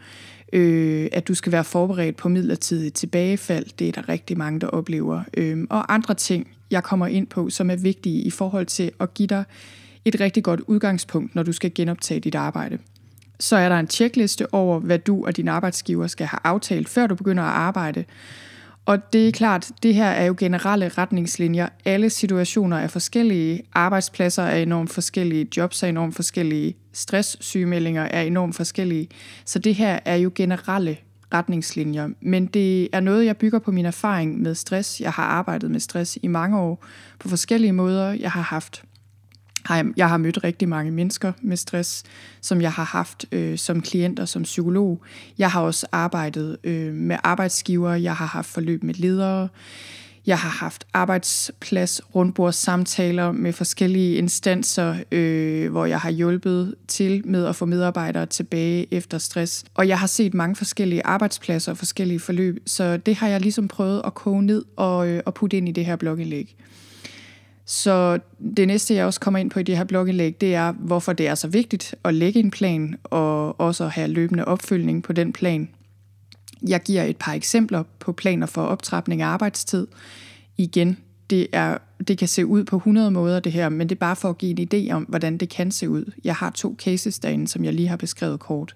øh, 0.53 1.07
at 1.11 1.27
du 1.27 1.33
skal 1.33 1.51
være 1.51 1.63
forberedt 1.63 2.15
på 2.15 2.29
midlertidigt 2.29 2.95
tilbagefald, 2.95 3.65
det 3.79 3.87
er 3.87 3.91
der 3.91 4.09
rigtig 4.09 4.37
mange, 4.37 4.59
der 4.59 4.67
oplever, 4.67 5.21
øh, 5.37 5.67
og 5.69 5.93
andre 5.93 6.13
ting, 6.13 6.47
jeg 6.71 6.83
kommer 6.83 7.07
ind 7.07 7.27
på, 7.27 7.49
som 7.49 7.69
er 7.69 7.75
vigtige 7.75 8.21
i 8.21 8.29
forhold 8.29 8.65
til 8.65 8.91
at 8.99 9.13
give 9.13 9.27
dig 9.27 9.43
et 10.05 10.19
rigtig 10.19 10.43
godt 10.43 10.59
udgangspunkt, 10.59 11.35
når 11.35 11.43
du 11.43 11.51
skal 11.51 11.71
genoptage 11.75 12.19
dit 12.19 12.35
arbejde. 12.35 12.77
Så 13.39 13.55
er 13.55 13.69
der 13.69 13.79
en 13.79 13.87
tjekliste 13.87 14.53
over, 14.53 14.79
hvad 14.79 14.99
du 14.99 15.25
og 15.25 15.37
din 15.37 15.47
arbejdsgiver 15.47 16.07
skal 16.07 16.27
have 16.27 16.39
aftalt, 16.43 16.89
før 16.89 17.07
du 17.07 17.15
begynder 17.15 17.43
at 17.43 17.49
arbejde. 17.49 18.05
Og 18.89 19.13
det 19.13 19.27
er 19.27 19.31
klart, 19.31 19.71
det 19.83 19.95
her 19.95 20.09
er 20.09 20.25
jo 20.25 20.35
generelle 20.37 20.89
retningslinjer. 20.89 21.69
Alle 21.85 22.09
situationer 22.09 22.77
er 22.77 22.87
forskellige. 22.87 23.61
Arbejdspladser 23.73 24.43
er 24.43 24.57
enormt 24.57 24.89
forskellige. 24.93 25.47
Jobs 25.57 25.83
er 25.83 25.87
enormt 25.87 26.15
forskellige. 26.15 26.75
Stresssygemeldinger 26.93 28.03
er 28.03 28.21
enormt 28.21 28.55
forskellige. 28.55 29.09
Så 29.45 29.59
det 29.59 29.75
her 29.75 29.99
er 30.05 30.15
jo 30.15 30.31
generelle 30.35 30.97
retningslinjer. 31.33 32.09
Men 32.21 32.45
det 32.45 32.89
er 32.93 32.99
noget, 32.99 33.25
jeg 33.25 33.37
bygger 33.37 33.59
på 33.59 33.71
min 33.71 33.85
erfaring 33.85 34.41
med 34.41 34.55
stress. 34.55 35.01
Jeg 35.01 35.11
har 35.11 35.23
arbejdet 35.23 35.71
med 35.71 35.79
stress 35.79 36.17
i 36.23 36.27
mange 36.27 36.59
år 36.59 36.85
på 37.19 37.29
forskellige 37.29 37.73
måder. 37.73 38.11
Jeg 38.11 38.31
har 38.31 38.41
haft 38.41 38.83
jeg 39.97 40.09
har 40.09 40.17
mødt 40.17 40.43
rigtig 40.43 40.69
mange 40.69 40.91
mennesker 40.91 41.31
med 41.41 41.57
stress, 41.57 42.03
som 42.41 42.61
jeg 42.61 42.71
har 42.71 42.83
haft 42.83 43.25
øh, 43.31 43.57
som 43.57 43.81
klient 43.81 44.19
og 44.19 44.27
som 44.27 44.43
psykolog. 44.43 45.01
Jeg 45.37 45.51
har 45.51 45.61
også 45.61 45.87
arbejdet 45.91 46.57
øh, 46.63 46.93
med 46.93 47.17
arbejdsgiver, 47.23 47.93
jeg 47.93 48.15
har 48.15 48.25
haft 48.25 48.49
forløb 48.49 48.83
med 48.83 48.93
ledere, 48.93 49.49
jeg 50.29 50.37
har 50.37 50.49
haft 50.49 50.87
arbejdsplads, 50.93 52.01
rundbords 52.15 52.55
samtaler 52.55 53.31
med 53.31 53.53
forskellige 53.53 54.15
instanser, 54.15 54.95
øh, 55.11 55.71
hvor 55.71 55.85
jeg 55.85 55.99
har 55.99 56.09
hjulpet 56.09 56.75
til 56.87 57.27
med 57.27 57.45
at 57.45 57.55
få 57.55 57.65
medarbejdere 57.65 58.25
tilbage 58.25 58.93
efter 58.93 59.17
stress. 59.17 59.65
Og 59.73 59.87
jeg 59.87 59.99
har 59.99 60.07
set 60.07 60.33
mange 60.33 60.55
forskellige 60.55 61.05
arbejdspladser 61.05 61.71
og 61.71 61.77
forskellige 61.77 62.19
forløb, 62.19 62.57
så 62.65 62.97
det 62.97 63.15
har 63.15 63.27
jeg 63.27 63.41
ligesom 63.41 63.67
prøvet 63.67 64.01
at 64.05 64.13
koge 64.13 64.43
ned 64.43 64.65
og, 64.75 65.07
øh, 65.07 65.21
og 65.25 65.33
putte 65.33 65.57
ind 65.57 65.69
i 65.69 65.71
det 65.71 65.85
her 65.85 65.95
blogindlæg. 65.95 66.55
Så 67.71 68.19
det 68.57 68.67
næste, 68.67 68.93
jeg 68.93 69.05
også 69.05 69.19
kommer 69.19 69.39
ind 69.39 69.49
på 69.49 69.59
i 69.59 69.63
det 69.63 69.77
her 69.77 69.83
blogindlæg, 69.83 70.41
det 70.41 70.55
er, 70.55 70.71
hvorfor 70.71 71.13
det 71.13 71.27
er 71.27 71.35
så 71.35 71.47
vigtigt 71.47 71.95
at 72.03 72.13
lægge 72.13 72.39
en 72.39 72.51
plan, 72.51 72.95
og 73.03 73.59
også 73.59 73.83
at 73.83 73.91
have 73.91 74.07
løbende 74.07 74.45
opfølgning 74.45 75.03
på 75.03 75.13
den 75.13 75.33
plan. 75.33 75.69
Jeg 76.67 76.81
giver 76.81 77.03
et 77.03 77.17
par 77.17 77.33
eksempler 77.33 77.83
på 77.99 78.11
planer 78.11 78.47
for 78.47 78.61
optrapning 78.61 79.21
af 79.21 79.27
arbejdstid. 79.27 79.87
Igen, 80.57 80.97
det, 81.29 81.47
er, 81.51 81.77
det 82.07 82.17
kan 82.17 82.27
se 82.27 82.45
ud 82.45 82.63
på 82.63 82.75
100 82.75 83.11
måder 83.11 83.39
det 83.39 83.51
her, 83.51 83.69
men 83.69 83.89
det 83.89 83.95
er 83.95 83.99
bare 83.99 84.15
for 84.15 84.29
at 84.29 84.37
give 84.37 84.59
en 84.59 84.67
idé 84.73 84.93
om, 84.93 85.03
hvordan 85.03 85.37
det 85.37 85.49
kan 85.49 85.71
se 85.71 85.89
ud. 85.89 86.11
Jeg 86.23 86.35
har 86.35 86.49
to 86.49 86.75
cases 86.79 87.19
derinde, 87.19 87.47
som 87.47 87.65
jeg 87.65 87.73
lige 87.73 87.87
har 87.87 87.97
beskrevet 87.97 88.39
kort 88.39 88.75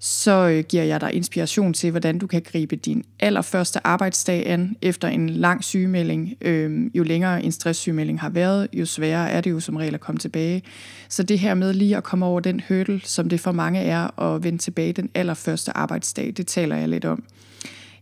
så 0.00 0.48
øh, 0.48 0.64
giver 0.64 0.82
jeg 0.82 1.00
dig 1.00 1.14
inspiration 1.14 1.72
til, 1.72 1.90
hvordan 1.90 2.18
du 2.18 2.26
kan 2.26 2.42
gribe 2.42 2.76
din 2.76 3.04
allerførste 3.20 3.86
arbejdsdag 3.86 4.46
an 4.46 4.76
efter 4.82 5.08
en 5.08 5.30
lang 5.30 5.64
sygemelding. 5.64 6.34
Øhm, 6.40 6.90
jo 6.94 7.02
længere 7.02 7.42
en 7.42 7.52
stresssygemelding 7.52 8.20
har 8.20 8.28
været, 8.28 8.68
jo 8.72 8.86
sværere 8.86 9.30
er 9.30 9.40
det 9.40 9.50
jo 9.50 9.60
som 9.60 9.76
regel 9.76 9.94
at 9.94 10.00
komme 10.00 10.18
tilbage. 10.18 10.62
Så 11.08 11.22
det 11.22 11.38
her 11.38 11.54
med 11.54 11.72
lige 11.72 11.96
at 11.96 12.02
komme 12.02 12.26
over 12.26 12.40
den 12.40 12.62
hurdle, 12.68 13.00
som 13.04 13.28
det 13.28 13.40
for 13.40 13.52
mange 13.52 13.80
er 13.80 14.20
at 14.20 14.44
vende 14.44 14.58
tilbage 14.58 14.92
den 14.92 15.10
allerførste 15.14 15.76
arbejdsdag, 15.76 16.32
det 16.36 16.46
taler 16.46 16.76
jeg 16.76 16.88
lidt 16.88 17.04
om. 17.04 17.24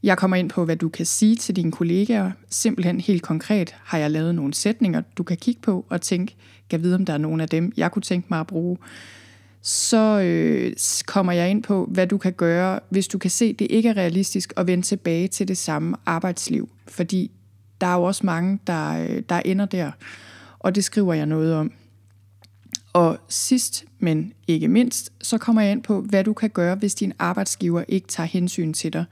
Jeg 0.03 0.19
kommer 0.19 0.37
ind 0.37 0.50
på, 0.50 0.65
hvad 0.65 0.76
du 0.76 0.88
kan 0.88 1.07
sige 1.07 1.37
til 1.37 1.57
dine 1.57 1.73
kollegaer. 1.73 2.31
Simpelthen 2.50 3.00
helt 3.00 3.23
konkret 3.23 3.75
har 3.85 3.99
jeg 3.99 4.11
lavet 4.11 4.35
nogle 4.35 4.55
sætninger, 4.55 5.03
du 5.19 5.23
kan 5.23 5.37
kigge 5.37 5.61
på 5.61 5.87
og 5.88 6.00
tænke, 6.00 6.37
kan 6.71 6.83
vide, 6.83 6.95
om 6.95 7.05
der 7.05 7.12
er 7.12 7.19
nogen 7.19 7.41
af 7.41 7.49
dem, 7.49 7.73
jeg 7.76 7.93
kunne 7.93 8.03
tænke 8.03 8.26
mig 8.31 8.41
at 8.41 8.47
bruge 8.47 8.76
så 9.66 10.20
øh, 10.20 10.73
kommer 11.06 11.32
jeg 11.32 11.50
ind 11.50 11.62
på, 11.62 11.88
hvad 11.90 12.06
du 12.06 12.18
kan 12.18 12.32
gøre, 12.32 12.80
hvis 12.88 13.08
du 13.08 13.18
kan 13.18 13.30
se, 13.30 13.44
at 13.44 13.58
det 13.58 13.66
ikke 13.70 13.88
er 13.88 13.96
realistisk 13.96 14.52
at 14.56 14.66
vende 14.66 14.87
tilbage 14.87 15.28
til 15.28 15.49
det 15.49 15.58
samme 15.58 15.96
arbejdsliv. 16.06 16.68
Fordi 16.88 17.30
der 17.80 17.87
er 17.87 17.94
jo 17.94 18.02
også 18.02 18.26
mange, 18.26 18.58
der, 18.66 19.02
øh, 19.02 19.23
der 19.28 19.40
ender 19.44 19.64
der, 19.64 19.90
og 20.58 20.75
det 20.75 20.85
skriver 20.85 21.14
jeg 21.14 21.26
noget 21.26 21.54
om. 21.54 21.73
Og 22.92 23.18
sidst, 23.28 23.85
men 23.99 24.32
ikke 24.49 24.68
mindst, 24.68 25.12
så 25.23 25.38
kommer 25.38 25.62
jeg 25.62 25.73
ind 25.73 25.82
på, 25.82 26.00
hvad 26.00 26.25
du 26.25 26.32
kan 26.32 26.50
gøre, 26.50 26.75
hvis 26.75 26.94
din 26.94 27.12
arbejdsgiver 27.18 27.85
ikke 27.88 28.08
tager 28.08 28.26
hensyn 28.26 28.73
til 28.73 28.92
dig. 28.92 29.04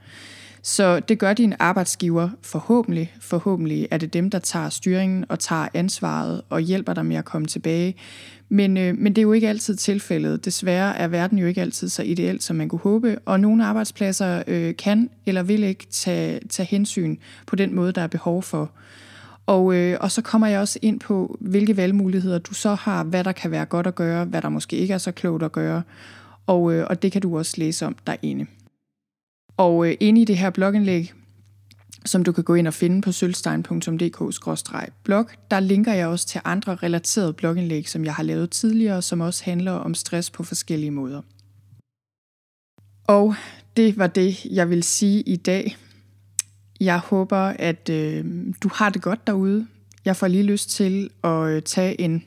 Så 0.67 0.99
det 0.99 1.19
gør 1.19 1.33
din 1.33 1.53
arbejdsgiver 1.59 2.29
forhåbentlig. 2.41 3.13
Forhåbentlig 3.21 3.87
er 3.91 3.97
det 3.97 4.13
dem, 4.13 4.29
der 4.29 4.39
tager 4.39 4.69
styringen 4.69 5.25
og 5.29 5.39
tager 5.39 5.67
ansvaret 5.73 6.41
og 6.49 6.61
hjælper 6.61 6.93
dig 6.93 7.05
med 7.05 7.15
at 7.15 7.25
komme 7.25 7.47
tilbage. 7.47 7.95
Men, 8.49 8.77
øh, 8.77 8.97
men 8.97 9.13
det 9.13 9.17
er 9.17 9.23
jo 9.23 9.31
ikke 9.31 9.49
altid 9.49 9.75
tilfældet. 9.75 10.45
Desværre 10.45 10.97
er 10.97 11.07
verden 11.07 11.37
jo 11.37 11.47
ikke 11.47 11.61
altid 11.61 11.89
så 11.89 12.03
ideel, 12.03 12.41
som 12.41 12.55
man 12.55 12.69
kunne 12.69 12.79
håbe, 12.79 13.19
og 13.25 13.39
nogle 13.39 13.65
arbejdspladser 13.65 14.43
øh, 14.47 14.75
kan 14.75 15.09
eller 15.25 15.43
vil 15.43 15.63
ikke 15.63 15.87
tage, 15.91 16.39
tage 16.49 16.67
hensyn 16.67 17.17
på 17.47 17.55
den 17.55 17.75
måde, 17.75 17.91
der 17.91 18.01
er 18.01 18.07
behov 18.07 18.43
for. 18.43 18.71
Og, 19.45 19.75
øh, 19.75 19.97
og 20.01 20.11
så 20.11 20.21
kommer 20.21 20.47
jeg 20.47 20.59
også 20.59 20.79
ind 20.81 20.99
på, 20.99 21.37
hvilke 21.39 21.77
valgmuligheder 21.77 22.37
du 22.37 22.53
så 22.53 22.73
har, 22.73 23.03
hvad 23.03 23.23
der 23.23 23.31
kan 23.31 23.51
være 23.51 23.65
godt 23.65 23.87
at 23.87 23.95
gøre, 23.95 24.25
hvad 24.25 24.41
der 24.41 24.49
måske 24.49 24.75
ikke 24.75 24.93
er 24.93 24.97
så 24.97 25.11
klogt 25.11 25.43
at 25.43 25.51
gøre, 25.51 25.81
og, 26.47 26.73
øh, 26.73 26.87
og 26.89 27.01
det 27.01 27.11
kan 27.11 27.21
du 27.21 27.37
også 27.37 27.53
læse 27.57 27.85
om 27.85 27.95
derinde. 28.07 28.45
Og 29.57 29.87
øh, 29.87 29.97
inde 29.99 30.21
i 30.21 30.25
det 30.25 30.37
her 30.37 30.49
blogindlæg, 30.49 31.13
som 32.05 32.23
du 32.23 32.31
kan 32.31 32.43
gå 32.43 32.55
ind 32.55 32.67
og 32.67 32.73
finde 32.73 33.01
på 33.01 33.11
sølvstein.dk-blog. 33.11 35.29
Der 35.51 35.59
linker 35.59 35.93
jeg 35.93 36.07
også 36.07 36.27
til 36.27 36.41
andre 36.45 36.75
relaterede 36.75 37.33
blogindlæg, 37.33 37.89
som 37.89 38.05
jeg 38.05 38.13
har 38.13 38.23
lavet 38.23 38.49
tidligere, 38.49 39.01
som 39.01 39.21
også 39.21 39.43
handler 39.43 39.71
om 39.71 39.93
stress 39.93 40.29
på 40.29 40.43
forskellige 40.43 40.91
måder. 40.91 41.21
Og 43.07 43.35
det 43.77 43.97
var 43.97 44.07
det, 44.07 44.45
jeg 44.45 44.69
vil 44.69 44.83
sige 44.83 45.21
i 45.21 45.35
dag. 45.35 45.77
Jeg 46.79 46.99
håber, 46.99 47.37
at 47.37 47.89
øh, 47.89 48.25
du 48.63 48.69
har 48.73 48.89
det 48.89 49.01
godt 49.01 49.27
derude. 49.27 49.67
Jeg 50.05 50.15
får 50.15 50.27
lige 50.27 50.43
lyst 50.43 50.69
til 50.69 51.09
at 51.23 51.47
øh, 51.47 51.61
tage 51.61 52.01
en 52.01 52.23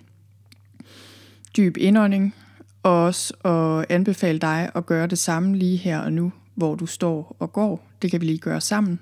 dyb 1.56 1.76
indånding, 1.76 2.35
og 2.82 3.04
også 3.04 3.35
at 3.35 3.94
anbefale 3.94 4.38
dig 4.38 4.70
at 4.75 4.87
gøre 4.87 5.06
det 5.06 5.18
samme 5.18 5.56
lige 5.56 5.76
her 5.76 5.99
og 5.99 6.12
nu, 6.12 6.32
hvor 6.59 6.75
du 6.75 6.87
står 6.87 7.37
og 7.38 7.53
går. 7.53 7.87
Det 8.03 8.11
kan 8.11 8.21
vi 8.21 8.27
lige 8.27 8.38
gøre 8.38 8.61
sammen. 8.61 9.00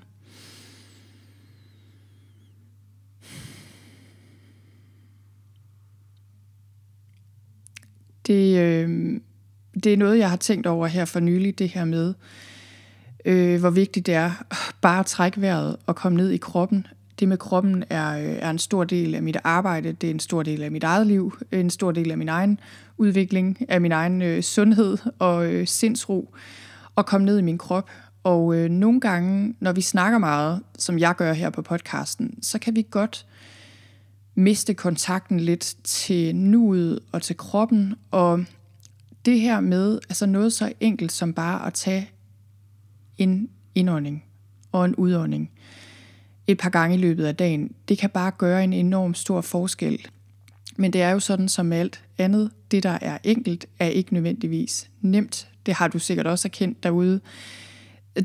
Det, 8.27 8.59
øh, 8.59 9.19
det 9.83 9.93
er 9.93 9.97
noget, 9.97 10.17
jeg 10.17 10.29
har 10.29 10.37
tænkt 10.37 10.67
over 10.67 10.87
her 10.87 11.05
for 11.05 11.19
nylig, 11.19 11.59
det 11.59 11.69
her 11.69 11.85
med, 11.85 12.13
øh, 13.25 13.59
hvor 13.59 13.69
vigtigt 13.69 14.05
det 14.05 14.13
er 14.13 14.31
bare 14.81 14.99
at 14.99 15.05
trække 15.05 15.41
vejret 15.41 15.77
og 15.85 15.95
komme 15.95 16.17
ned 16.17 16.29
i 16.29 16.37
kroppen. 16.37 16.87
Det 17.19 17.27
med 17.27 17.37
kroppen 17.37 17.83
er, 17.89 18.17
øh, 18.17 18.37
er 18.39 18.49
en 18.49 18.59
stor 18.59 18.83
del 18.83 19.15
af 19.15 19.23
mit 19.23 19.37
arbejde, 19.43 19.91
det 19.91 20.07
er 20.07 20.11
en 20.11 20.19
stor 20.19 20.43
del 20.43 20.63
af 20.63 20.71
mit 20.71 20.83
eget 20.83 21.07
liv, 21.07 21.37
en 21.51 21.69
stor 21.69 21.91
del 21.91 22.11
af 22.11 22.17
min 22.17 22.29
egen 22.29 22.59
udvikling, 22.97 23.57
af 23.69 23.81
min 23.81 23.91
egen 23.91 24.21
øh, 24.21 24.43
sundhed 24.43 24.97
og 25.19 25.53
øh, 25.53 25.67
sindsro, 25.67 26.33
og 26.97 27.05
komme 27.05 27.25
ned 27.25 27.39
i 27.39 27.41
min 27.41 27.57
krop. 27.57 27.89
Og 28.23 28.55
øh, 28.55 28.69
nogle 28.69 28.99
gange, 28.99 29.55
når 29.59 29.71
vi 29.71 29.81
snakker 29.81 30.17
meget, 30.17 30.63
som 30.77 30.99
jeg 30.99 31.15
gør 31.15 31.33
her 31.33 31.49
på 31.49 31.61
podcasten, 31.61 32.43
så 32.43 32.59
kan 32.59 32.75
vi 32.75 32.87
godt 32.91 33.25
miste 34.35 34.73
kontakten 34.73 35.39
lidt 35.39 35.75
til 35.83 36.35
nuet 36.35 36.99
og 37.11 37.21
til 37.21 37.37
kroppen. 37.37 37.95
Og 38.11 38.45
det 39.25 39.39
her 39.39 39.59
med 39.59 39.99
altså 40.09 40.25
noget 40.25 40.53
så 40.53 40.73
enkelt 40.79 41.11
som 41.11 41.33
bare 41.33 41.67
at 41.67 41.73
tage 41.73 42.09
en 43.17 43.49
indånding 43.75 44.23
og 44.71 44.85
en 44.85 44.95
udånding 44.95 45.51
et 46.47 46.57
par 46.57 46.69
gange 46.69 46.95
i 46.95 46.99
løbet 46.99 47.25
af 47.25 47.35
dagen, 47.35 47.71
det 47.89 47.97
kan 47.97 48.09
bare 48.09 48.31
gøre 48.31 48.63
en 48.63 48.73
enorm 48.73 49.13
stor 49.13 49.41
forskel. 49.41 50.07
Men 50.75 50.93
det 50.93 51.01
er 51.01 51.09
jo 51.09 51.19
sådan 51.19 51.49
som 51.49 51.73
alt 51.73 52.03
andet, 52.17 52.51
det 52.71 52.83
der 52.83 52.97
er 53.01 53.17
enkelt, 53.23 53.65
er 53.79 53.87
ikke 53.87 54.13
nødvendigvis 54.13 54.89
nemt. 55.01 55.49
Det 55.67 55.75
har 55.75 55.87
du 55.87 55.99
sikkert 55.99 56.27
også 56.27 56.47
erkendt 56.47 56.83
derude. 56.83 57.19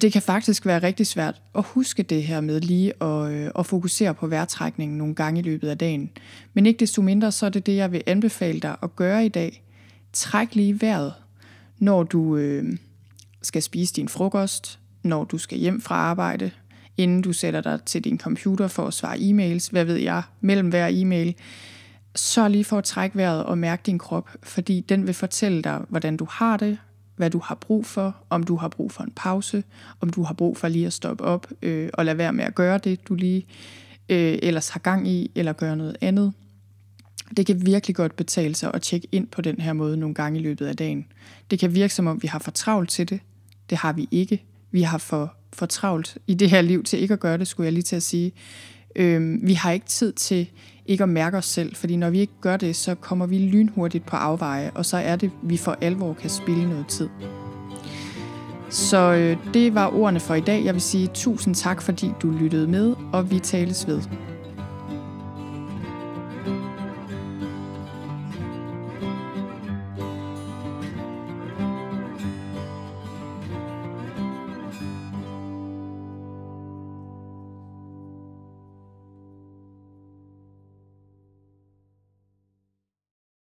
det 0.00 0.12
kan 0.12 0.22
faktisk 0.22 0.66
være 0.66 0.82
rigtig 0.82 1.06
svært 1.06 1.42
at 1.54 1.64
huske 1.64 2.02
det 2.02 2.22
her 2.22 2.40
med 2.40 2.60
lige 2.60 3.02
at, 3.02 3.32
øh, 3.32 3.50
at 3.58 3.66
fokusere 3.66 4.14
på 4.14 4.26
vejrtrækningen 4.26 4.98
nogle 4.98 5.14
gange 5.14 5.40
i 5.40 5.42
løbet 5.42 5.68
af 5.68 5.78
dagen. 5.78 6.10
Men 6.54 6.66
ikke 6.66 6.80
desto 6.80 7.02
mindre, 7.02 7.32
så 7.32 7.46
er 7.46 7.50
det 7.50 7.66
det, 7.66 7.76
jeg 7.76 7.92
vil 7.92 8.02
anbefale 8.06 8.60
dig 8.60 8.76
at 8.82 8.96
gøre 8.96 9.26
i 9.26 9.28
dag. 9.28 9.62
Træk 10.12 10.54
lige 10.54 10.80
vejret, 10.80 11.14
når 11.78 12.02
du 12.02 12.36
øh, 12.36 12.76
skal 13.42 13.62
spise 13.62 13.94
din 13.94 14.08
frokost, 14.08 14.78
når 15.02 15.24
du 15.24 15.38
skal 15.38 15.58
hjem 15.58 15.80
fra 15.80 15.94
arbejde, 15.94 16.50
inden 16.96 17.22
du 17.22 17.32
sætter 17.32 17.60
dig 17.60 17.78
til 17.86 18.04
din 18.04 18.18
computer 18.18 18.68
for 18.68 18.86
at 18.86 18.94
svare 18.94 19.16
e-mails, 19.16 19.70
hvad 19.70 19.84
ved 19.84 19.96
jeg, 19.96 20.22
mellem 20.40 20.68
hver 20.68 20.88
e-mail. 20.90 21.34
Så 22.14 22.48
lige 22.48 22.64
for 22.64 22.78
at 22.78 22.84
trække 22.84 23.16
vejret 23.16 23.44
og 23.44 23.58
mærke 23.58 23.82
din 23.86 23.98
krop, 23.98 24.30
fordi 24.42 24.80
den 24.80 25.06
vil 25.06 25.14
fortælle 25.14 25.62
dig, 25.62 25.80
hvordan 25.88 26.16
du 26.16 26.26
har 26.30 26.56
det, 26.56 26.78
hvad 27.16 27.30
du 27.30 27.38
har 27.38 27.54
brug 27.54 27.86
for, 27.86 28.16
om 28.30 28.42
du 28.42 28.56
har 28.56 28.68
brug 28.68 28.92
for 28.92 29.02
en 29.02 29.12
pause, 29.16 29.64
om 30.00 30.10
du 30.10 30.22
har 30.22 30.34
brug 30.34 30.56
for 30.56 30.68
lige 30.68 30.86
at 30.86 30.92
stoppe 30.92 31.24
op 31.24 31.46
øh, 31.62 31.90
og 31.94 32.04
lade 32.04 32.18
være 32.18 32.32
med 32.32 32.44
at 32.44 32.54
gøre 32.54 32.78
det, 32.78 33.08
du 33.08 33.14
lige 33.14 33.46
øh, 34.08 34.38
ellers 34.42 34.68
har 34.68 34.80
gang 34.80 35.08
i, 35.08 35.30
eller 35.34 35.52
gøre 35.52 35.76
noget 35.76 35.96
andet. 36.00 36.32
Det 37.36 37.46
kan 37.46 37.66
virkelig 37.66 37.96
godt 37.96 38.16
betale 38.16 38.54
sig 38.54 38.70
at 38.74 38.82
tjekke 38.82 39.08
ind 39.12 39.26
på 39.26 39.42
den 39.42 39.60
her 39.60 39.72
måde 39.72 39.96
nogle 39.96 40.14
gange 40.14 40.40
i 40.40 40.42
løbet 40.42 40.66
af 40.66 40.76
dagen. 40.76 41.06
Det 41.50 41.58
kan 41.58 41.74
virke 41.74 41.94
som 41.94 42.06
om, 42.06 42.22
vi 42.22 42.28
har 42.28 42.38
for 42.38 42.50
travlt 42.50 42.90
til 42.90 43.08
det. 43.08 43.20
Det 43.70 43.78
har 43.78 43.92
vi 43.92 44.08
ikke. 44.10 44.44
Vi 44.70 44.82
har 44.82 44.98
for, 44.98 45.34
for 45.52 45.66
travlt 45.66 46.18
i 46.26 46.34
det 46.34 46.50
her 46.50 46.62
liv 46.62 46.84
til 46.84 47.02
ikke 47.02 47.14
at 47.14 47.20
gøre 47.20 47.38
det, 47.38 47.46
skulle 47.46 47.64
jeg 47.64 47.72
lige 47.72 47.82
til 47.82 47.96
at 47.96 48.02
sige. 48.02 48.32
Øh, 48.96 49.46
vi 49.46 49.54
har 49.54 49.72
ikke 49.72 49.86
tid 49.86 50.12
til 50.12 50.50
ikke 50.86 51.02
at 51.02 51.08
mærke 51.08 51.36
os 51.36 51.44
selv, 51.44 51.76
fordi 51.76 51.96
når 51.96 52.10
vi 52.10 52.20
ikke 52.20 52.32
gør 52.40 52.56
det, 52.56 52.76
så 52.76 52.94
kommer 52.94 53.26
vi 53.26 53.38
lynhurtigt 53.38 54.06
på 54.06 54.16
afveje, 54.16 54.70
og 54.74 54.86
så 54.86 54.96
er 54.96 55.16
det, 55.16 55.30
vi 55.42 55.56
for 55.56 55.76
alvor 55.80 56.12
kan 56.14 56.30
spille 56.30 56.68
noget 56.68 56.86
tid. 56.86 57.08
Så 58.70 59.12
øh, 59.12 59.36
det 59.54 59.74
var 59.74 59.94
ordene 59.94 60.20
for 60.20 60.34
i 60.34 60.40
dag. 60.40 60.64
Jeg 60.64 60.74
vil 60.74 60.82
sige 60.82 61.06
tusind 61.14 61.54
tak, 61.54 61.82
fordi 61.82 62.10
du 62.22 62.30
lyttede 62.30 62.66
med, 62.66 62.94
og 63.12 63.30
vi 63.30 63.38
tales 63.38 63.86
ved. 63.86 64.00